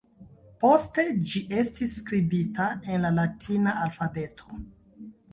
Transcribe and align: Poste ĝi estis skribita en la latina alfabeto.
Poste 0.61 1.03
ĝi 1.31 1.41
estis 1.63 1.91
skribita 1.97 2.69
en 2.93 3.05
la 3.07 3.11
latina 3.17 3.75
alfabeto. 3.83 4.59